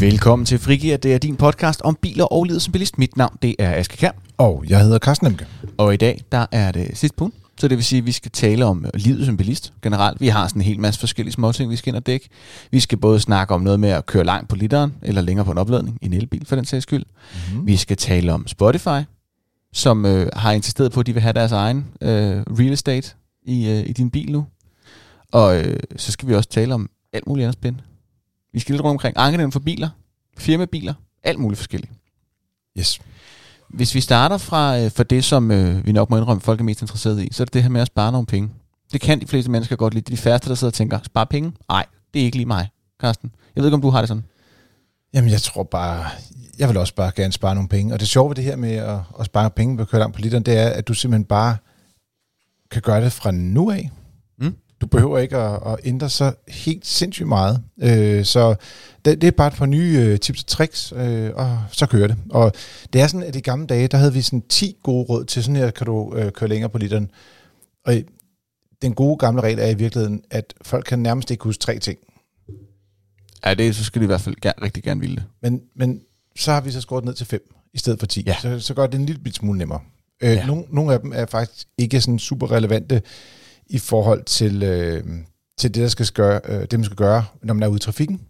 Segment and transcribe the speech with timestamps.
[0.00, 0.96] Velkommen til Frigir.
[0.96, 2.98] Det er din podcast om biler og livet som bilist.
[2.98, 4.10] Mit navn det er Aske Kær.
[4.36, 5.46] Og jeg hedder Carsten Emke.
[5.78, 7.36] Og i dag der er det sidste punkt.
[7.60, 10.20] Så det vil sige, at vi skal tale om livet som bilist generelt.
[10.20, 12.28] Vi har sådan en hel masse forskellige småting, vi skal ind og dække.
[12.70, 15.52] Vi skal både snakke om noget med at køre langt på literen, eller længere på
[15.52, 17.04] en opladning i en elbil for den sags skyld.
[17.04, 17.66] Mm-hmm.
[17.66, 19.00] Vi skal tale om Spotify,
[19.72, 23.68] som øh, har insisteret på, at de vil have deres egen øh, real estate i,
[23.70, 24.46] øh, i din bil nu.
[25.32, 27.87] Og øh, så skal vi også tale om alt muligt andet spændende.
[28.52, 29.88] Vi skal lidt rundt omkring ankenævn for biler,
[30.38, 31.92] firmabiler, alt muligt forskelligt.
[32.78, 33.00] Yes.
[33.68, 36.64] Hvis vi starter fra øh, for det, som øh, vi nok må indrømme, folk er
[36.64, 38.50] mest interesseret i, så er det det her med at spare nogle penge.
[38.92, 40.04] Det kan de fleste mennesker godt lide.
[40.04, 41.52] Det er de færreste, der sidder og tænker, spare penge?
[41.68, 42.68] Nej, det er ikke lige mig,
[43.00, 43.32] Carsten.
[43.56, 44.24] Jeg ved ikke, om du har det sådan.
[45.14, 46.04] Jamen, jeg tror bare,
[46.58, 47.94] jeg vil også bare gerne spare nogle penge.
[47.94, 50.14] Og det sjove ved det her med at, at spare penge på at køre langt
[50.14, 51.56] på literen, det er, at du simpelthen bare
[52.70, 53.90] kan gøre det fra nu af.
[54.80, 57.62] Du behøver ikke at, at ændre så helt sindssygt meget.
[57.82, 58.54] Øh, så
[59.04, 62.06] det, det er bare et par nye øh, tips og tricks, øh, og så kører
[62.06, 62.16] det.
[62.30, 62.52] Og
[62.92, 65.42] det er sådan, at i gamle dage, der havde vi sådan 10 gode råd til,
[65.44, 67.10] sådan her kan du øh, køre længere på literen.
[67.86, 67.94] Og
[68.82, 71.98] den gode gamle regel er i virkeligheden, at folk kan nærmest ikke huske tre ting.
[73.44, 75.24] Ja, det så skal de i hvert fald ger- rigtig gerne ville det.
[75.42, 76.00] Men, men
[76.36, 77.40] så har vi så skåret ned til 5
[77.74, 78.22] i stedet for 10.
[78.26, 78.36] Ja.
[78.42, 79.80] Så, så gør det en lille smule nemmere.
[80.22, 80.46] Øh, Ja.
[80.46, 83.02] nogle, nogle af dem er faktisk ikke sådan super relevante
[83.68, 85.04] i forhold til, øh,
[85.58, 87.80] til det, der skal gøre, øh, det, man skal gøre, når man er ude i
[87.80, 88.20] trafikken.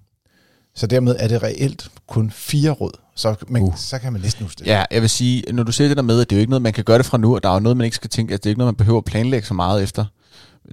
[0.75, 2.93] Så dermed er det reelt kun fire råd.
[3.17, 3.77] Så, man, Uh.
[3.77, 4.67] så kan man næsten huske det.
[4.67, 6.51] Ja, jeg vil sige, når du siger det der med, at det er jo ikke
[6.51, 8.11] noget, man kan gøre det fra nu, og der er jo noget, man ikke skal
[8.11, 10.05] tænke, at det er ikke noget, man behøver at planlægge så meget efter.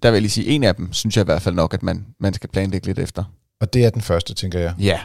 [0.03, 1.83] Der vil jeg lige sige, en af dem, synes jeg i hvert fald nok, at
[1.83, 3.23] man, man skal planlægge lidt efter.
[3.61, 4.73] Og det er den første, tænker jeg.
[4.79, 4.99] Ja.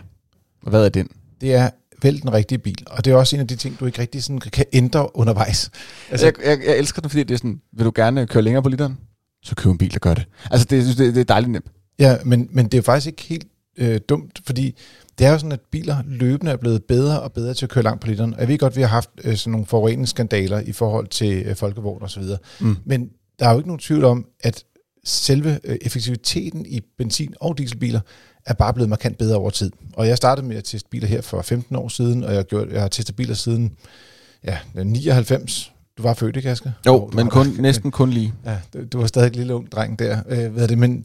[0.62, 1.08] Og hvad er den?
[1.40, 1.70] Det er
[2.02, 2.84] vælg den rigtige bil.
[2.86, 5.70] Og det er også en af de ting, du ikke rigtig sådan kan ændre undervejs.
[6.10, 8.62] Altså, jeg, jeg, jeg elsker den, fordi det er sådan, vil du gerne køre længere
[8.62, 8.98] på literen?
[9.42, 10.24] Så køb en bil, der gør det.
[10.50, 11.66] Altså, det, det, det er dejligt nemt.
[11.98, 13.46] Ja, men, men det er faktisk ikke helt
[13.76, 14.76] øh, dumt, fordi
[15.18, 17.84] det er jo sådan, at biler løbende er blevet bedre og bedre til at køre
[17.84, 18.34] langt på literen.
[18.34, 21.42] Og Jeg ved godt, at vi har haft øh, sådan nogle forureningsskandaler i forhold til
[21.46, 22.38] øh, folkevogn og så videre.
[22.60, 22.76] Mm.
[22.84, 24.64] Men der er jo ikke nogen tvivl om, at
[25.04, 28.00] selve øh, effektiviteten i benzin- og dieselbiler
[28.46, 29.72] er bare blevet markant bedre over tid.
[29.92, 32.42] Og jeg startede med at teste biler her for 15 år siden, og jeg, har
[32.42, 33.76] gjort, jeg har testet biler siden
[34.44, 35.72] ja, 99.
[36.00, 36.72] Du var født, ikke Aske?
[36.86, 37.62] Jo, du men kun, der.
[37.62, 38.32] næsten kun lige.
[38.44, 41.04] Ja, du, du var stadig en lille ung dreng der, øh, ved det, men,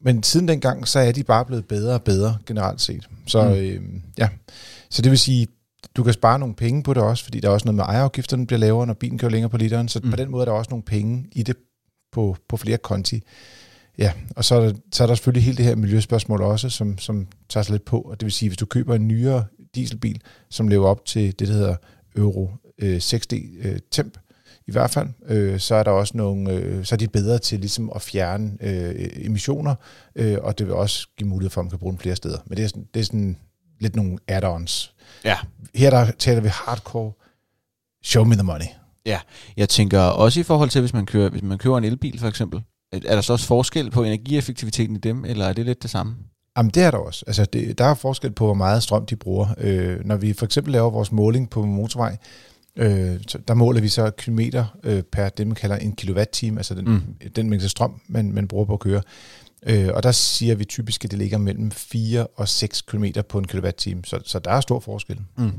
[0.00, 3.08] men siden dengang, så er de bare blevet bedre og bedre generelt set.
[3.26, 3.50] Så Mm.
[3.54, 3.80] øh,
[4.18, 4.28] ja,
[4.90, 5.46] så det vil sige,
[5.96, 8.46] du kan spare nogle penge på det også, fordi der er også noget med ejerafgifterne
[8.46, 10.10] bliver lavere, når bilen kører længere på literen, så mm.
[10.10, 11.56] på den måde er der også nogle penge i det
[12.12, 13.22] på, på flere konti.
[13.98, 16.98] Ja, og så er, der, så er der selvfølgelig hele det her miljøspørgsmål også, som,
[16.98, 19.44] som tager sig lidt på, og det vil sige, hvis du køber en nyere
[19.74, 21.76] dieselbil, som lever op til det, der hedder
[22.16, 22.50] Euro
[22.82, 24.18] øh, 6D øh, temp,
[24.66, 27.60] i hvert fald, øh, så er der også nogle, øh, så er de bedre til
[27.60, 29.74] ligesom at fjerne øh, emissioner,
[30.16, 32.38] øh, og det vil også give mulighed for, at man kan bruge dem flere steder.
[32.46, 33.36] Men det er sådan, det er sådan
[33.80, 34.94] lidt nogle add-ons.
[35.24, 35.36] Ja.
[35.74, 37.12] Her der taler vi hardcore,
[38.04, 38.66] show me the money.
[39.56, 42.28] Jeg tænker også i forhold til, hvis man kører, hvis man kører en elbil for
[42.28, 45.90] eksempel, er der så også forskel på energieffektiviteten i dem, eller er det lidt det
[45.90, 46.16] samme?
[46.56, 47.24] Jamen det er der også.
[47.26, 49.46] Altså, det, der er forskel på, hvor meget strøm de bruger.
[49.58, 52.16] Øh, når vi for eksempel laver vores måling på motorvej,
[52.76, 56.74] øh, så der måler vi så kilometer øh, per det, man kalder en kilowatt-time, altså
[56.74, 57.02] den, Mm.
[57.36, 59.02] den mængde strøm, man, man bruger på at køre.
[59.66, 63.38] Øh, og der siger vi typisk, at det ligger mellem 4 og 6 km på
[63.38, 65.20] en kilowatt-time, så, så der er stor forskel.
[65.38, 65.52] Mm.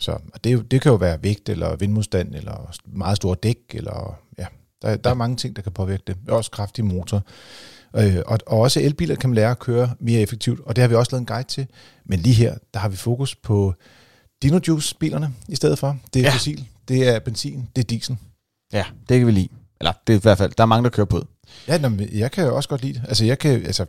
[0.00, 4.18] Så og det, det kan jo være vægt, eller vindmodstand, eller meget store dæk, eller
[4.38, 4.46] ja,
[4.82, 6.16] der, der er mange ting, der kan påvirke det.
[6.28, 7.22] Også kraftig motor.
[7.96, 10.88] Øh, og, og også elbiler kan man lære at køre mere effektivt, og det har
[10.88, 11.66] vi også lavet en guide til.
[12.04, 13.74] Men lige her, der har vi fokus på
[14.42, 15.98] Dinojuice-bilerne i stedet for.
[16.14, 16.32] Det er Ja.
[16.34, 18.16] fossil, det er benzin, det er diesel.
[18.72, 19.48] Ja, det kan vi lide.
[19.80, 21.26] Eller det er i hvert fald, der er mange, der kører på det.
[21.68, 23.02] Ja, nå, jeg kan jo også godt lide det.
[23.08, 23.86] Altså, jeg kan, altså,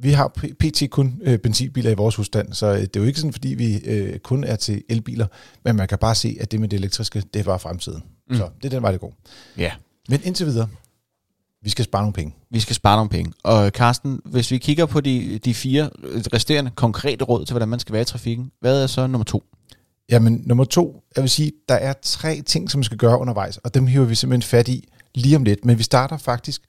[0.00, 0.28] vi, har
[0.60, 0.82] pt.
[0.90, 3.76] kun øh, benzinbiler i vores husstand, så øh, det er jo ikke sådan, fordi vi
[3.76, 5.26] øh, kun er til elbiler,
[5.64, 8.02] men man kan bare se, at det med det elektriske, det var fremtiden.
[8.30, 8.36] Mm.
[8.36, 9.14] Så det er den vej, det går.
[9.58, 9.72] Ja.
[10.08, 10.68] Men indtil videre,
[11.66, 12.34] vi skal spare nogle penge.
[12.50, 13.32] Vi skal spare nogle penge.
[13.42, 15.90] Og Carsten, hvis vi kigger på de, de fire
[16.32, 19.44] resterende konkrete råd til, hvordan man skal være i trafikken, hvad er så nummer to?
[20.10, 23.56] Jamen, nummer to, jeg vil sige, der er tre ting, som man skal gøre undervejs,
[23.56, 25.64] og dem hiver vi simpelthen fat i lige om lidt.
[25.64, 26.62] Men vi starter faktisk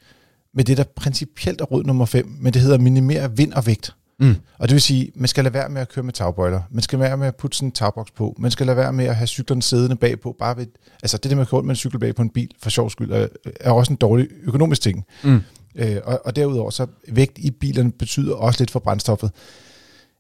[0.54, 3.96] med det, der principielt er råd nummer 5, men det hedder minimere vind og vægt.
[4.20, 4.36] Mm.
[4.60, 6.62] Og det vil sige, man skal lade være med at køre med tagbøjler.
[6.72, 8.36] Man skal lade være med at putte sådan en tagboks på.
[8.40, 10.36] Man skal lade være med at have cyklerne siddende bagpå.
[10.40, 10.68] Bare ved,
[11.04, 12.70] altså det der med at køre rundt med en cykel bag på en bil, for
[12.70, 13.28] sjov skyld, er,
[13.62, 15.06] er også en dårlig økonomisk ting.
[15.24, 15.42] Mm.
[15.76, 19.32] Øh, og, og derudover, så vægt i bilerne betyder også lidt for brændstoffet.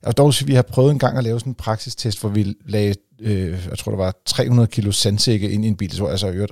[0.06, 2.96] Vil dog vi har prøvet en gang at lave sådan en praksistest, hvor vi lagde,
[3.20, 5.92] øh, jeg tror det var 300 kilo sandsække ind i en bil.
[5.92, 6.52] Det jeg altså hørt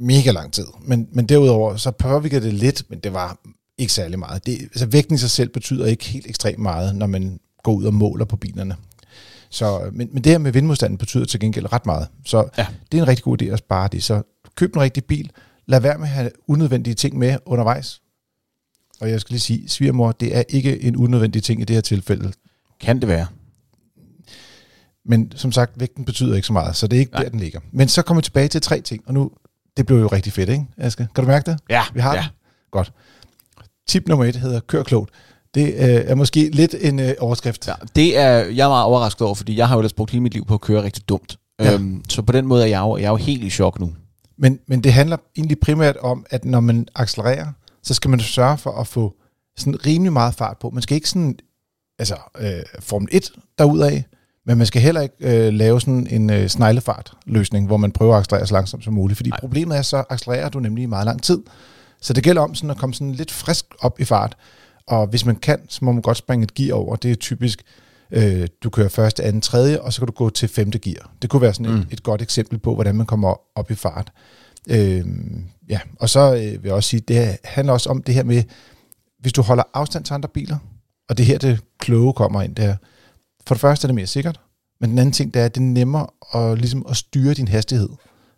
[0.00, 0.66] mega lang tid.
[0.82, 3.38] Men, men derudover, så påvirker det lidt, men det var
[3.78, 4.46] ikke særlig meget.
[4.46, 7.84] Det, altså vægten i sig selv betyder ikke helt ekstremt meget, når man går ud
[7.84, 8.76] og måler på bilerne.
[9.50, 12.08] Så, men, men det her med vindmodstanden betyder til gengæld ret meget.
[12.24, 12.66] Så ja.
[12.92, 14.02] det er en rigtig god idé at spare det.
[14.02, 14.22] Så
[14.56, 15.30] køb en rigtig bil.
[15.66, 18.00] Lad være med at have unødvendige ting med undervejs.
[19.00, 21.80] Og jeg skal lige sige, svigermor, det er ikke en unødvendig ting i det her
[21.80, 22.32] tilfælde.
[22.80, 23.26] Kan det være?
[25.04, 27.22] Men som sagt, vægten betyder ikke så meget, så det er ikke Nej.
[27.22, 27.60] der, den ligger.
[27.72, 29.30] Men så kommer vi tilbage til tre ting, og nu,
[29.76, 31.08] det blev jo rigtig fedt, ikke, Aske?
[31.14, 31.58] Kan du mærke det?
[31.70, 31.82] Ja.
[31.94, 32.20] Vi har ja.
[32.20, 32.28] det?
[32.70, 32.92] Godt.
[33.88, 35.10] Tip nummer et hedder kør klogt.
[35.54, 37.68] Det øh, er måske lidt en øh, overskrift.
[37.68, 40.22] Ja, det er jeg er meget overrasket over, fordi jeg har jo ellers brugt hele
[40.22, 41.38] mit liv på at køre rigtig dumt.
[41.60, 41.74] Ja.
[41.74, 43.92] Øhm, så på den måde er jeg jo, jeg er jo helt i chok nu.
[44.38, 47.46] Men, men det handler egentlig primært om, at når man accelererer,
[47.82, 49.14] så skal man sørge for at få
[49.56, 50.70] sådan rimelig meget fart på.
[50.70, 51.38] Man skal ikke sådan,
[51.98, 54.02] altså øh, Formel 1 derudaf,
[54.46, 58.20] men man skal heller ikke øh, lave sådan en øh, sneglefart-løsning, hvor man prøver at
[58.20, 59.16] accelerere så langsomt som muligt.
[59.16, 59.40] Fordi Nej.
[59.40, 61.42] problemet er, så accelererer du nemlig i meget lang tid.
[62.00, 64.36] Så det gælder om sådan at komme sådan lidt frisk op i fart.
[64.86, 66.96] Og hvis man kan, så må man godt springe et gear over.
[66.96, 67.62] Det er typisk,
[68.10, 71.10] øh, du kører første, anden, tredje, og så kan du gå til femte gear.
[71.22, 71.78] Det kunne være sådan mm.
[71.78, 74.12] et, et godt eksempel på, hvordan man kommer op i fart.
[74.70, 75.04] Øh,
[75.68, 78.42] ja, og så øh, vil jeg også sige, det handler også om det her med,
[79.20, 80.58] hvis du holder afstand til andre biler,
[81.08, 82.76] og det her det kloge kommer ind der.
[83.46, 84.40] For det første er det mere sikkert,
[84.80, 87.48] men den anden ting, det er, at det er nemmere at, ligesom at styre din
[87.48, 87.88] hastighed.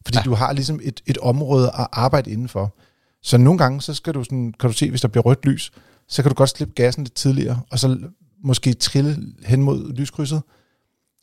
[0.05, 0.23] Fordi ja.
[0.23, 2.75] du har ligesom et, et område at arbejde indenfor.
[3.22, 5.72] Så nogle gange, så skal du sådan, kan du se, hvis der bliver rødt lys,
[6.08, 7.99] så kan du godt slippe gassen lidt tidligere, og så
[8.44, 10.43] måske trille hen mod lyskrydset.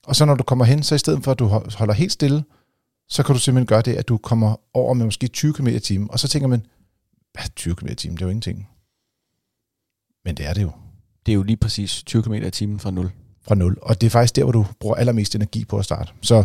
[0.06, 2.44] Og så når du kommer hen, så i stedet for at du holder helt stille,
[3.10, 5.80] så kan du simpelthen gøre det, at du kommer over med måske 20 km i
[5.80, 6.12] timen.
[6.12, 6.66] Og så tænker man,
[7.56, 8.70] 20 km i timen, det er jo ingenting.
[10.26, 10.72] Men det er det jo.
[11.26, 13.12] Det er jo lige præcis 20 km i timen fra 0.
[13.42, 13.78] Fra 0.
[13.82, 16.12] Og det er faktisk der, hvor du bruger allermest energi på at starte.
[16.22, 16.44] Så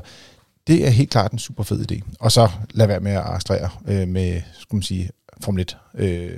[0.66, 2.00] det er helt klart en super fed idé.
[2.20, 5.10] Og så lad være med at accelerere øh, med, skal man sige,
[5.42, 6.30] Formel 1 øh,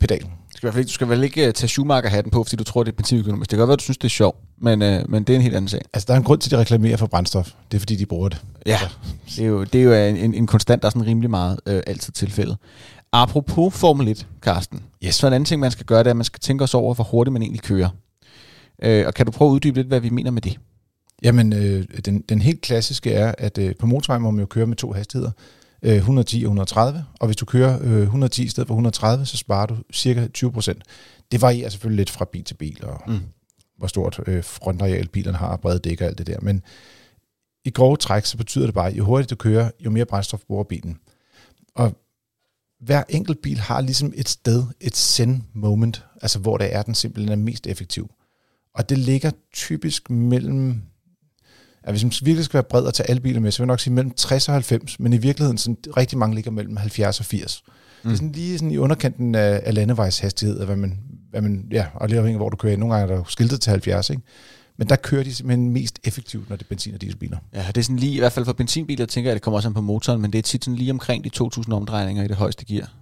[0.00, 0.30] pedalen.
[0.52, 2.92] Du skal, ikke, du skal vel ikke øh, tage Schumacher-hatten på, fordi du tror, det
[2.92, 3.50] er benzinøkonomisk.
[3.50, 5.36] Det kan godt være, at du synes, det er sjovt, men, øh, men det er
[5.36, 5.80] en helt anden sag.
[5.94, 7.50] Altså, der er en grund til, at de reklamerer for brændstof.
[7.70, 8.42] Det er, fordi de bruger det.
[8.66, 8.78] Ja,
[9.26, 11.82] det er jo, det er jo en, en konstant, der er sådan rimelig meget øh,
[11.86, 12.56] altid tilfældet.
[13.12, 14.82] Apropos Formel 1, Carsten.
[15.04, 15.14] Yes.
[15.14, 16.94] Så en anden ting, man skal gøre, det er, at man skal tænke os over,
[16.94, 17.88] hvor hurtigt man egentlig kører.
[18.82, 20.58] Øh, og kan du prøve at uddybe lidt, hvad vi mener med det?
[21.22, 24.66] Jamen, øh, den, den helt klassiske er, at øh, på motorvejen må man jo køre
[24.66, 25.30] med to hastigheder.
[25.82, 29.76] 110 og 130, og hvis du kører 110 i stedet for 130, så sparer du
[29.92, 30.82] cirka 20 procent.
[31.32, 33.20] Det varierer selvfølgelig lidt fra bil til bil, og mm.
[33.78, 36.62] hvor stort øh, frontareal bilerne har, brede dæk og alt det der, men
[37.64, 40.40] i grove træk, så betyder det bare, at jo hurtigt du kører, jo mere brændstof
[40.46, 40.98] bruger bilen.
[41.74, 41.96] Og
[42.80, 46.94] hver enkelt bil har ligesom et sted, et send moment, altså hvor det er, den
[46.94, 48.10] simpelthen er mest effektiv.
[48.74, 50.82] Og det ligger typisk mellem
[51.86, 53.72] at hvis man virkelig skal være bred og tage alle biler med, så vil jeg
[53.72, 57.20] nok sige mellem 60 og 90, men i virkeligheden sådan, rigtig mange ligger mellem 70
[57.20, 57.62] og 80.
[57.66, 57.72] Mm.
[58.02, 58.16] Det er mm.
[58.16, 60.98] sådan lige sådan i underkanten af, af landevejshastighed, hvad man,
[61.30, 62.76] hvad man, ja, og lige afhængig af hvor du kører.
[62.76, 64.22] Nogle gange er der skiltet til 70, ikke?
[64.78, 67.38] Men der kører de simpelthen mest effektivt, når det er benzin- og dieselbiler.
[67.54, 69.58] Ja, det er sådan lige, i hvert fald for benzinbiler, tænker jeg, at det kommer
[69.58, 72.28] også an på motoren, men det er tit sådan lige omkring de 2.000 omdrejninger i
[72.28, 72.92] det højeste gear.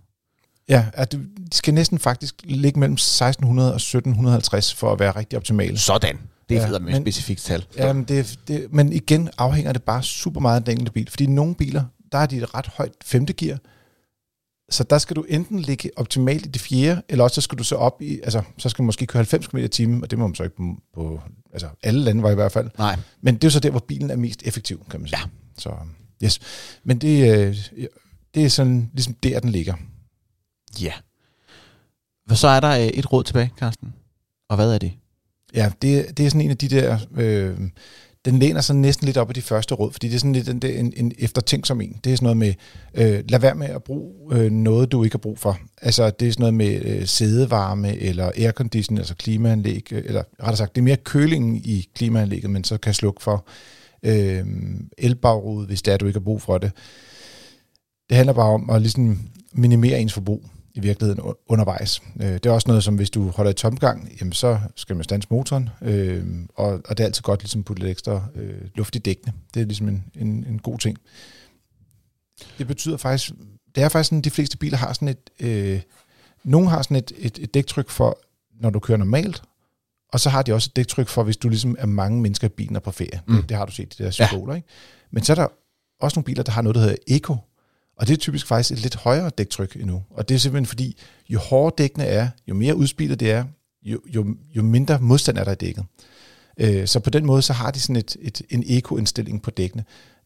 [0.69, 1.21] Ja, at de
[1.53, 5.79] skal næsten faktisk ligge mellem 1600 og 1750 for at være rigtig optimale.
[5.79, 6.19] Sådan.
[6.49, 7.67] Det er ja, med et specifikt tal.
[7.77, 11.11] Ja, men, det, det, men igen afhænger det bare super meget af den enkelte bil.
[11.11, 13.59] Fordi nogle biler, der er de et ret højt femte gear,
[14.71, 17.65] så der skal du enten ligge optimalt i det fjerde, eller også så skal du
[17.65, 20.19] så op i, altså så skal du måske køre 90 km i timen, og det
[20.19, 20.63] må man så ikke på,
[20.95, 21.21] på
[21.53, 22.71] altså alle lande var i hvert fald.
[22.79, 22.97] Nej.
[23.21, 25.19] Men det er jo så der, hvor bilen er mest effektiv, kan man sige.
[25.19, 25.29] Ja.
[25.59, 25.75] Så,
[26.25, 26.41] yes.
[26.85, 27.57] Men det, øh,
[28.35, 29.75] det er sådan ligesom der, den ligger.
[30.81, 30.93] Ja.
[32.35, 33.95] Så er der øh, et råd tilbage, Carsten.
[34.49, 34.93] Og hvad er det?
[35.55, 36.99] Ja, det, det er sådan en af de der...
[37.17, 37.59] Øh,
[38.25, 40.49] den læner sig næsten lidt op af de første råd, fordi det er sådan lidt
[40.49, 42.01] en, en, en eftertænksom en.
[42.05, 42.55] Det er sådan noget med,
[42.95, 45.59] øh, lad være med at bruge øh, noget, du ikke har brug for.
[45.83, 50.57] Altså, det er sådan noget med øh, sædevarme, eller aircondition, altså klimaanlæg, øh, eller rettere
[50.57, 53.47] sagt, det er mere kølingen i klimaanlægget, men så kan slukke for
[54.03, 54.45] øh,
[54.99, 56.73] elbagrude, hvis det er, du ikke har brug for det.
[58.09, 59.19] Det handler bare om at ligesom
[59.53, 62.03] minimere ens forbrug i virkeligheden undervejs.
[62.21, 65.05] Øh, det er også noget, som hvis du holder i tomgang, jamen så skal man
[65.05, 68.61] stanse motoren, øh, og, og det er altid godt ligesom at putte lidt ekstra øh,
[68.75, 69.33] luft i dækkene.
[69.55, 70.99] Det er ligesom en, en, en god ting.
[72.59, 73.33] Det betyder faktisk,
[73.75, 75.81] det er faktisk sådan, at de fleste biler har sådan et, øh,
[76.45, 78.19] nogle har sådan et, et, et dæktryk for,
[78.61, 79.43] når du kører normalt,
[80.13, 82.51] og så har de også et dæktryk for, hvis du ligesom er mange mennesker i
[82.51, 83.21] bilen og på ferie.
[83.27, 83.37] Mm.
[83.37, 84.57] Det, det har du set, de der symboler, ja.
[84.57, 84.69] ikke?
[85.11, 85.47] Men så er der
[86.01, 87.37] også nogle biler, der har noget, der hedder Eco,
[87.97, 90.03] og det er typisk faktisk et lidt højere dæktryk endnu.
[90.11, 90.97] Og det er simpelthen fordi,
[91.29, 93.45] jo hårdere dækkene er, jo mere udspillet det er,
[93.83, 95.85] jo, jo, jo mindre modstand er der i dækket.
[96.61, 99.85] Øh, så på den måde, så har de sådan et, et, en eko-indstilling på dækkene.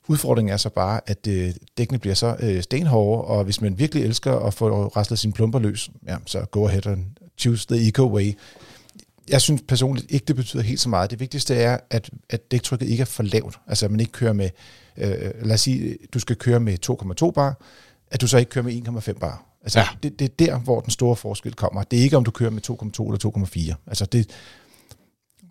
[0.09, 4.05] Udfordringen er så bare, at øh, dækkene bliver så øh, stenhårde, og hvis man virkelig
[4.05, 7.05] elsker at få raslet sine plumper løs, ja, så go ahead and
[7.39, 8.33] choose the eco way
[9.31, 11.11] jeg synes personligt ikke, det betyder helt så meget.
[11.11, 13.59] Det vigtigste er, at, at dæktrykket ikke er for lavt.
[13.67, 14.51] Altså, at man ikke kører med,
[14.97, 15.11] øh,
[15.43, 16.79] lad os sige, du skal køre med
[17.27, 17.61] 2,2 bar,
[18.11, 19.45] at du så ikke kører med 1,5 bar.
[19.63, 19.87] Altså, Ja.
[20.03, 21.83] det, det er der, hvor den store forskel kommer.
[21.83, 23.75] Det er ikke, om du kører med 2,2 eller 2,4.
[23.87, 24.31] Altså, det,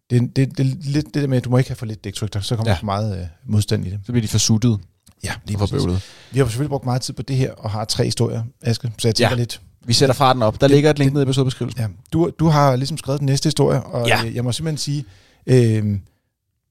[0.09, 2.33] det, det, det, lidt det der med, at du må ikke have for lidt dæktryk,
[2.33, 2.73] der så kommer Ja.
[2.75, 2.79] ja.
[2.79, 3.99] for meget øh, modstand i det.
[4.05, 4.79] Så bliver de forsuttet
[5.23, 6.01] Ja, lige for bøvlet.
[6.31, 9.07] Vi har selvfølgelig brugt meget tid på det her, og har tre historier, Aske, så
[9.07, 9.35] jeg tænker ja.
[9.35, 10.61] lidt, Vi sætter fra den op.
[10.61, 11.81] Der Det- ligger et link nede i episodebeskrivelsen.
[11.81, 14.21] Ja, du, du har ligesom skrevet den næste historie, og Ja.
[14.25, 14.31] ja.
[14.33, 15.05] jeg må simpelthen sige,
[15.47, 15.99] øh,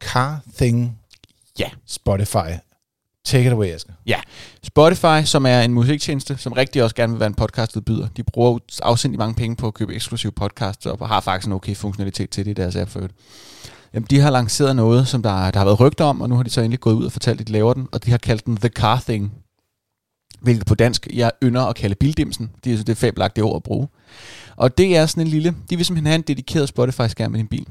[0.05, 0.99] Car Thing
[1.59, 1.69] Ja.
[1.87, 2.51] Spotify.
[3.25, 3.93] Take it away, Asger.
[4.65, 8.09] Spotify, som er en musiktjeneste, som rigtig også gerne vil være en podcastudbyder.
[8.17, 11.77] De bruger afsindig mange penge på at købe eksklusive podcasts og har faktisk en okay
[11.77, 13.15] funktionalitet til det i deres app for øvrigt.
[13.95, 16.43] Jamen, de har lanceret noget, som der, der har været rygter om, og nu har
[16.43, 18.47] de så endelig gået ud og fortalt, at de laver den, og de har kaldt
[18.47, 19.33] den The Car Thing.
[20.47, 22.51] Hvilket på dansk, jeg ynder at kalde bildimsen.
[22.65, 23.89] Det er det er fabelagtige ord at bruge.
[24.57, 27.47] Og det er sådan en lille, de vil simpelthen have en dedikeret Spotify-skærm i din
[27.47, 27.67] bil.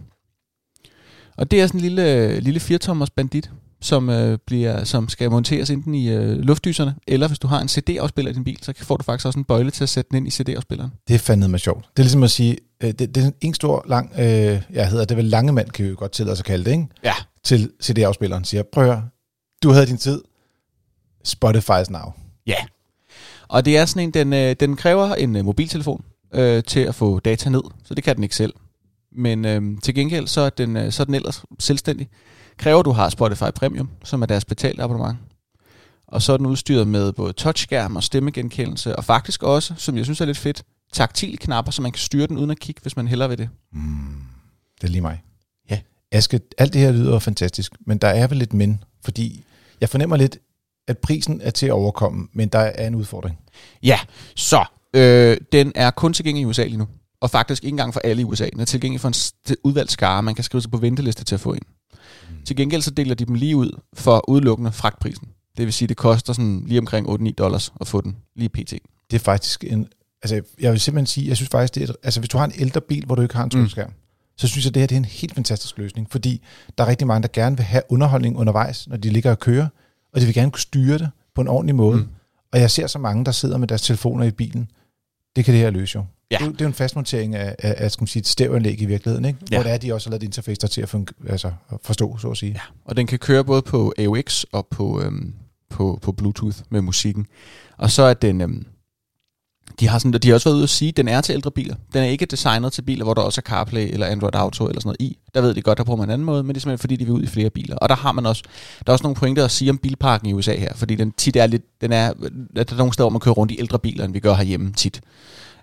[1.38, 3.52] Og det er sådan en lille, lille 4-tommers bandit,
[3.82, 7.68] som, øh, bliver, som skal monteres enten i øh, luftdyserne, eller hvis du har en
[7.68, 10.18] CD-afspiller i din bil, så får du faktisk også en bøjle til at sætte den
[10.18, 10.92] ind i CD-afspilleren.
[11.08, 11.86] Det er fandme med sjovt.
[11.98, 15.06] Det er ligesom at sige, øh, det, det er en stor, lang, øh, jeg hedder
[15.06, 16.88] det vel lange mand, kan vi jo godt tillade os at kalde det, ikke?
[17.04, 17.14] Ja.
[17.44, 19.10] Til CD-afspilleren siger, prøv at høre,
[19.64, 20.22] du havde din tid,
[21.28, 22.14] Spotify's now.
[22.48, 22.66] Ja.
[23.48, 26.96] Og det er sådan en, den, øh, den kræver en øh, mobiltelefon øh, til at
[26.96, 28.54] få data ned, så det kan den ikke selv.
[29.12, 32.10] Men øh, til gengæld, så er, den, øh, så er den ellers selvstændig.
[32.58, 35.18] Kræver, du har Spotify Premium, som er deres betalte abonnement.
[36.08, 40.06] Og så er den udstyret med både touchskærm og stemmegenkendelse, og faktisk også, som jeg
[40.06, 42.96] synes er lidt fedt, taktile knapper, så man kan styre den uden at kigge, hvis
[42.96, 43.50] man hellere vil det.
[43.72, 44.22] Mm,
[44.82, 45.24] det er lige mig.
[45.70, 45.80] Ja.
[46.12, 49.44] Aske, alt det her lyder fantastisk, men der er vel lidt men, fordi
[49.82, 50.38] jeg fornemmer lidt,
[50.88, 53.38] at prisen er til at overkomme, men der er en udfordring.
[53.84, 54.00] Ja,
[54.36, 56.88] så øh, den er kun tilgængelig i USA lige nu.
[57.22, 58.50] Og faktisk ikke engang for alle i USA.
[58.54, 60.24] Den er tilgængelig for en udvalgt skare.
[60.24, 61.62] Man kan skrive sig på venteliste til at få en.
[62.30, 62.46] Mm.
[62.46, 65.28] Til gengæld så deler de dem lige ud for udelukkende fragtprisen.
[65.58, 68.74] Det vil sige, det koster sådan lige omkring 8-9 dollars at få den lige pt.
[69.12, 69.88] Det er faktisk en...
[70.24, 71.94] Altså, jeg vil simpelthen sige, jeg synes faktisk, det er...
[72.04, 73.94] Altså, hvis du har en ældre bil, hvor du ikke har en trykskærm, mm.
[74.38, 76.42] så synes jeg, det her det er en helt fantastisk løsning, fordi
[76.78, 79.68] der er rigtig mange, der gerne vil have underholdning undervejs, når de ligger og kører,
[80.16, 81.98] og de vil gerne kunne styre det på en ordentlig måde.
[81.98, 82.08] Mm.
[82.54, 84.72] Og jeg ser så mange, der sidder med deres telefoner i bilen.
[85.36, 86.06] Det kan det her løse jo.
[86.32, 86.38] Ja.
[86.38, 88.82] Det, er det er jo en fastmontering af, af, af skal man sige, et stævanlæg
[88.82, 89.40] i virkeligheden, ikke?
[89.52, 89.58] Ja.
[89.58, 92.18] hvor det er, de også har lavet interface der til at, fun- altså, at forstå,
[92.18, 92.52] så at sige.
[92.52, 92.60] Ja.
[92.86, 95.34] Og den kan køre både på AUX og på, øhm,
[95.70, 97.26] på, på Bluetooth med musikken.
[97.78, 98.42] Og så er den...
[98.42, 98.66] Øhm,
[99.80, 101.52] de har, sådan, de har også været ude at sige, at den er til ældre
[101.52, 101.76] biler.
[101.94, 104.82] Den er ikke designet til biler, hvor der også er CarPlay eller Android Auto eller
[104.82, 105.18] sådan noget i.
[105.34, 106.96] Der ved de godt, der bruger man en anden måde, men det er simpelthen fordi,
[106.96, 107.76] de vil ud i flere biler.
[107.76, 108.44] Og der har man også,
[108.86, 111.36] der er også nogle pointer at sige om bilparken i USA her, fordi den tit
[111.36, 112.14] er lidt, den er,
[112.56, 114.74] der er nogle steder, hvor man kører rundt i ældre biler, end vi gør herhjemme
[114.74, 115.02] tit.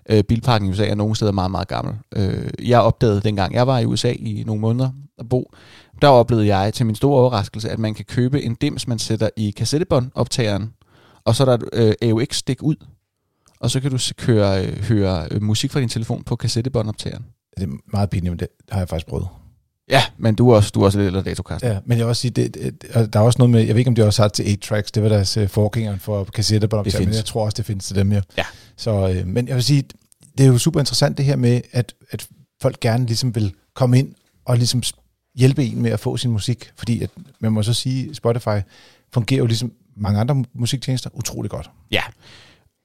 [0.09, 1.95] Øh, bilparken i USA er nogle steder meget, meget gammel.
[2.15, 5.51] Øh, jeg opdagede, dengang jeg var i USA i nogle måneder at bo,
[6.01, 9.29] der oplevede jeg til min store overraskelse, at man kan købe en dims, man sætter
[9.37, 10.73] i kassettebåndoptageren,
[11.25, 12.75] og så er der et øh, AUX-stik ud,
[13.63, 17.25] og så kan du køre, øh, høre øh, musik fra din telefon på kassettebåndoptageren.
[17.57, 19.27] Det er meget pinligt, men det har jeg faktisk prøvet.
[19.89, 21.63] Ja, men du er også, du er også lidt ældre datokast.
[21.63, 23.79] Ja, men jeg vil også sige, det, det, der er også noget med, jeg ved
[23.79, 27.07] ikke, om de også har det til 8-tracks, det var deres øh, forgængeren for Det
[27.07, 28.21] men jeg tror også, det findes til dem, ja.
[28.37, 28.45] Ja.
[28.77, 29.83] Så, øh, men jeg vil sige,
[30.37, 32.27] det er jo super interessant det her med, at, at
[32.61, 34.15] folk gerne ligesom vil komme ind
[34.45, 34.83] og ligesom
[35.35, 38.59] hjælpe en med at få sin musik, fordi at, man må så sige, Spotify
[39.13, 41.69] fungerer jo ligesom mange andre musiktjenester utrolig godt.
[41.91, 42.01] Ja.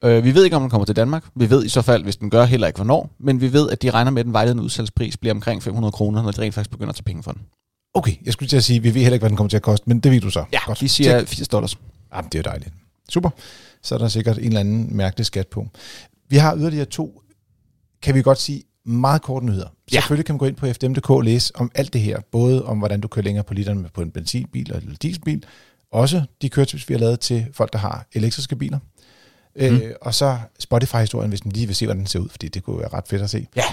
[0.03, 1.25] Øh, vi ved ikke, om den kommer til Danmark.
[1.35, 3.09] Vi ved i så fald, hvis den gør, heller ikke hvornår.
[3.19, 6.23] Men vi ved, at de regner med, at den vejledende udsalgspris bliver omkring 500 kroner,
[6.23, 7.41] når de rent faktisk begynder at tage penge for den.
[7.93, 9.63] Okay, jeg skulle til at sige, vi ved heller ikke, hvad den kommer til at
[9.63, 10.43] koste, men det ved du så.
[10.53, 10.79] Ja, Godt.
[10.79, 11.77] de siger 80 dollars.
[12.15, 12.73] Jamen, det er dejligt.
[13.09, 13.29] Super.
[13.81, 15.67] Så er der sikkert en eller anden mærkelig skat på.
[16.29, 17.21] Vi har yderligere to,
[18.01, 19.67] kan vi godt sige, meget korte nyheder.
[19.91, 19.95] Ja.
[19.99, 22.19] Selvfølgelig kan man gå ind på fdm.dk og læse om alt det her.
[22.31, 25.43] Både om, hvordan du kører længere på literen på en benzinbil eller dieselbil.
[25.91, 28.79] Også de køretips, vi har lavet til folk, der har elektriske biler.
[29.55, 29.61] Mm.
[29.61, 32.63] Øh, og så Spotify-historien, hvis man lige vil se, hvordan den ser ud, fordi det
[32.63, 33.47] kunne være ret fedt at se.
[33.55, 33.63] Ja.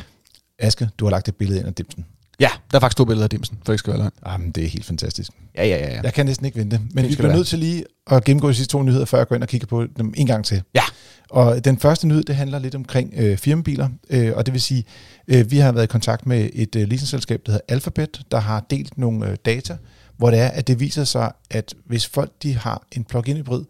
[0.59, 2.07] Aske, du har lagt et billede ind af dimsen.
[2.41, 4.13] Ja, der er faktisk to billeder af dimsen, for ikke skal være løgn.
[4.27, 5.31] Jamen, det er helt fantastisk.
[5.57, 5.95] Ja, ja, ja.
[5.95, 6.01] ja.
[6.03, 6.81] Jeg kan næsten ikke vente.
[6.91, 9.29] Men Det vi bliver nødt til lige at gennemgå de sidste to nyheder, før jeg
[9.29, 10.63] går ind og kigger på dem en gang til.
[10.75, 10.83] Ja.
[11.31, 14.85] Og den første nyhed, det handler lidt omkring øh, firmabiler, øh, og det vil sige,
[15.29, 18.67] øh, vi har været i kontakt med et øh, leasingselskab, der hedder Alphabet, der har
[18.71, 19.77] delt nogle øh, data,
[20.17, 23.65] hvor det er, at det viser sig, at hvis folk de har en plug-in hybrid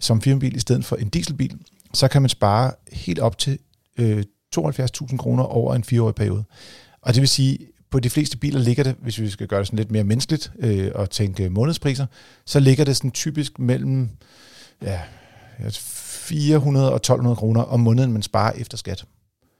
[0.00, 1.58] som firmabil i stedet for en dieselbil,
[1.94, 3.58] så kan man spare helt op til
[3.98, 4.24] øh,
[4.56, 6.44] 72.000 kroner over en fireårig periode.
[7.02, 7.58] Og det vil sige,
[7.90, 10.52] på de fleste biler ligger det, hvis vi skal gøre det sådan lidt mere menneskeligt
[10.58, 12.06] øh, og tænke månedspriser,
[12.44, 14.10] så ligger det sådan typisk mellem
[14.82, 15.00] ja,
[15.70, 19.04] 400 og 1200 kroner om måneden, man sparer efter skat.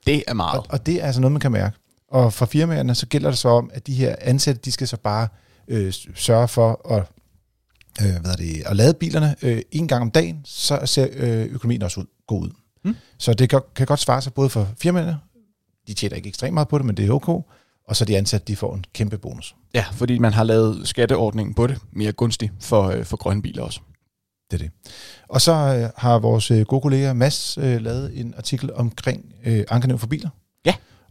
[0.07, 0.59] Det er meget.
[0.59, 1.77] Og, og det er altså noget, man kan mærke.
[2.07, 4.97] Og for firmaerne, så gælder det så om, at de her ansatte, de skal så
[4.97, 5.27] bare
[5.67, 7.03] øh, sørge for at,
[8.01, 11.45] øh, hvad er det, at lade bilerne øh, en gang om dagen, så ser øh,
[11.45, 12.49] økonomien også ud, god ud.
[12.85, 12.95] Mm.
[13.17, 15.17] Så det kan, kan godt svare sig både for firmaerne,
[15.87, 17.27] de tjener ikke ekstremt meget på det, men det er ok,
[17.87, 19.55] og så de ansatte, de får en kæmpe bonus.
[19.73, 23.63] Ja, fordi man har lavet skatteordningen på det mere gunstig for, øh, for grønne biler
[23.63, 23.79] også.
[24.51, 24.71] Det er det.
[25.27, 29.63] Og så øh, har vores øh, gode kollega Mads øh, lavet en artikel omkring øh,
[29.69, 30.29] ankenævn for biler.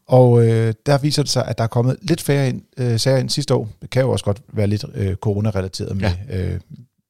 [0.09, 3.19] Og øh, der viser det sig, at der er kommet lidt færre ind, øh, sager
[3.19, 3.69] ind sidste år.
[3.83, 6.11] Det kan jo også godt være lidt øh, corona-relateret med...
[6.29, 6.53] Ja.
[6.53, 6.61] Øh,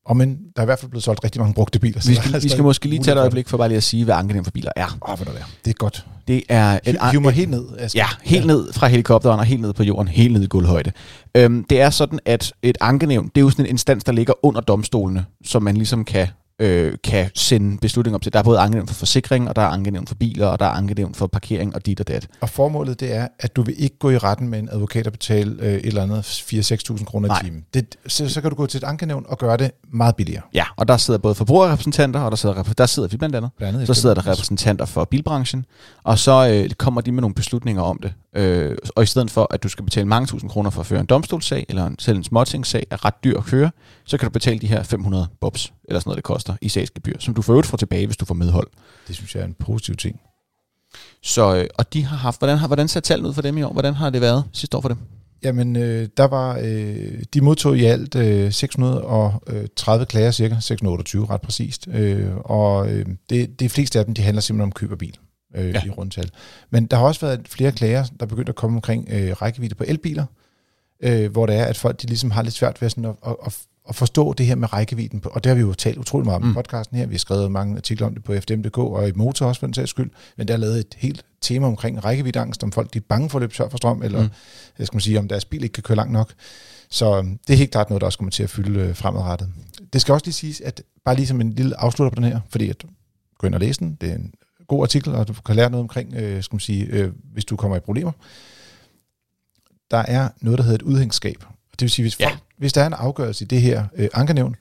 [0.06, 2.00] og men der er i hvert fald blevet solgt rigtig mange brugte biler.
[2.06, 4.14] Vi skal, vi skal måske lige tage et øjeblik for bare lige at sige, hvad
[4.14, 4.86] ankenævn for biler er.
[5.02, 5.44] Åh, oh, hvad der er.
[5.64, 6.06] Det er godt.
[6.28, 7.64] Det er et, mig helt ned.
[7.78, 8.00] Asger.
[8.00, 8.46] Ja, helt ja.
[8.46, 10.92] ned fra helikopteren og helt ned på jorden, helt ned i guldhøjde.
[11.34, 14.32] Øhm, det er sådan, at et ankenævn, det er jo sådan en instans, der ligger
[14.42, 16.26] under domstolene, som man ligesom kan
[16.58, 18.32] øh, kan sende beslutninger op til.
[18.32, 20.70] Der er både ankenævn for forsikring, og der er ankenævn for biler, og der er
[20.70, 22.28] ankenævn for parkering og dit og dat.
[22.40, 25.12] Og formålet det er, at du vil ikke gå i retten med en advokat og
[25.12, 27.64] betale øh, et eller andet 4-6.000 kroner i timen.
[27.74, 30.42] Det, så, så kan du gå til et ankenævn og gøre det meget billigere.
[30.54, 33.50] Ja, og der sidder både forbrugerrepræsentanter, og der sidder, der sidder vi blandt andet.
[33.58, 35.64] Blandt andet så sidder der repræsentanter for bilbranchen,
[36.04, 38.12] og så øh, kommer de med nogle beslutninger om det.
[38.38, 41.00] Øh, og i stedet for, at du skal betale mange tusind kroner for at føre
[41.00, 43.70] en domstolssag, eller en, selv en småtingssag, er ret dyr at køre,
[44.04, 47.18] så kan du betale de her 500 bobs, eller sådan noget, det koster i sagsgebyr,
[47.18, 48.66] som du får øvrigt får tilbage, hvis du får medhold.
[49.08, 50.20] Det synes jeg er en positiv ting.
[51.22, 53.62] Så, øh, og de har haft, hvordan, har, hvordan ser tallene ud for dem i
[53.62, 53.72] år?
[53.72, 54.98] Hvordan har det været sidste år for dem?
[55.42, 61.40] Jamen, øh, der var, øh, de modtog i alt øh, 630 klager, cirka 628 ret
[61.40, 64.98] præcist, øh, og øh, det, de fleste af dem, de handler simpelthen om køb af
[64.98, 65.18] bil
[65.54, 65.82] øh, ja.
[65.86, 66.30] i rundtal.
[66.70, 69.84] Men der har også været flere klager, der begyndte at komme omkring øh, rækkevidde på
[69.86, 70.26] elbiler,
[71.00, 73.36] øh, hvor det er, at folk de ligesom har lidt svært ved sådan at, at,
[73.46, 75.22] at, at forstå det her med rækkevidden.
[75.24, 76.50] Og det har vi jo talt utrolig meget om mm.
[76.50, 77.06] i podcasten her.
[77.06, 79.74] Vi har skrevet mange artikler om det på FDM.dk og i Motor også for den
[79.74, 80.10] sags skyld.
[80.36, 83.38] Men der er lavet et helt tema omkring rækkeviddeangst, om folk de er bange for
[83.38, 84.28] at løbe tør for strøm, eller mm.
[84.78, 86.32] jeg skal man sige, om deres bil ikke kan køre langt nok.
[86.90, 89.48] Så øhm, det er helt klart noget, der også kommer til at fylde øh, fremadrettet.
[89.92, 92.40] Det skal også lige siges, at bare lige som en lille afslutter på den her,
[92.48, 92.84] fordi at
[93.38, 94.32] gå ind og læse den, det er en
[94.68, 97.56] god artikel, og du kan lære noget omkring, øh, skal man sige, øh, hvis du
[97.56, 98.12] kommer i problemer.
[99.90, 101.44] Der er noget, der hedder et udhængsskab.
[101.70, 102.36] Det vil sige, hvis, folk, ja.
[102.58, 104.56] hvis der er en afgørelse i det her øh, ankenævn,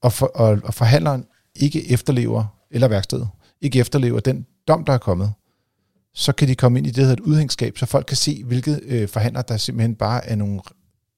[0.00, 3.28] og, for, og, og forhandleren ikke efterlever, eller værkstedet,
[3.60, 5.32] ikke efterlever den dom, der er kommet,
[6.14, 8.44] så kan de komme ind i det, der hedder et udhængsskab, så folk kan se,
[8.44, 10.60] hvilket øh, forhandler, der simpelthen bare er nogle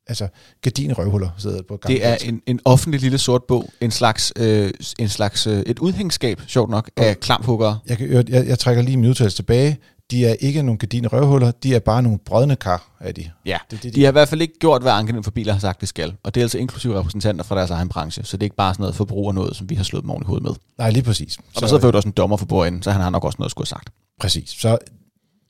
[0.08, 0.28] altså
[0.62, 5.08] gardinrøvhuller sidder på Det er en, en offentlig lille sort bog, en slags, øh, en
[5.08, 7.78] slags øh, et udhængskab, sjovt nok, og af klamphuggere.
[7.86, 9.78] Jeg, jeg, jeg, jeg trækker lige min udtalelse tilbage.
[10.10, 13.30] De er ikke nogle gardine røvhuller, de er bare nogle brødne kar, er de.
[13.46, 15.52] Ja, det, det, de, de har i hvert fald ikke gjort, hvad ankenævn for biler
[15.52, 16.14] har sagt, det skal.
[16.22, 18.74] Og det er altså inklusive repræsentanter fra deres egen branche, så det er ikke bare
[18.74, 20.52] sådan noget forbruger noget, som vi har slået dem oven i hovedet med.
[20.78, 21.36] Nej, lige præcis.
[21.36, 23.36] Og så, der sidder for også en dommer for bordenden, så han har nok også
[23.38, 23.90] noget at skulle have sagt.
[24.20, 24.50] Præcis.
[24.50, 24.78] Så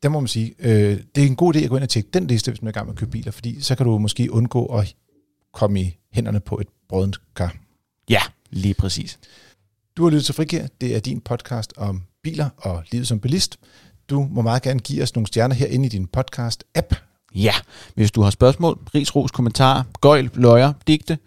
[0.03, 2.11] der må man sige, øh, det er en god idé at gå ind og tjekke
[2.13, 3.99] den liste, hvis man er i gang med at købe biler, fordi så kan du
[3.99, 4.95] måske undgå at
[5.53, 7.55] komme i hænderne på et brødent kar.
[8.11, 9.19] Ja, lige præcis.
[9.97, 10.67] Du har lyttet til Frikær.
[10.81, 13.59] Det er din podcast om biler og livet som bilist.
[14.11, 16.95] Du må meget gerne give os nogle stjerner herinde i din podcast-app.
[17.35, 17.53] Ja,
[17.95, 21.19] hvis du har spørgsmål, ris, ros, kommentarer, gøjl, løjer, digte,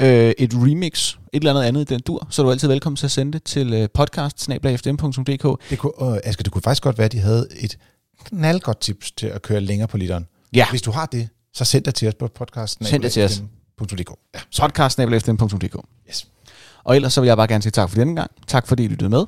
[0.00, 2.96] øh, et remix, et eller andet andet i den dur, så er du altid velkommen
[2.96, 4.48] til at sende det til øh, podcast
[5.70, 7.78] Det kunne, øh, Asger, det kunne faktisk godt være, at de havde et
[8.24, 10.26] knaldgodt tips til at køre længere på literen.
[10.54, 10.66] Ja.
[10.70, 12.86] Hvis du har det, så send det til os på podcasten.
[12.86, 13.38] Send det til os.
[13.38, 13.44] Ja.
[13.78, 14.10] Podcast.dk.
[16.08, 16.28] Yes.
[16.84, 18.30] Og ellers så vil jeg bare gerne sige tak for denne gang.
[18.46, 19.24] Tak fordi I lyttede med.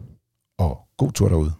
[0.58, 1.52] Og god tur derude.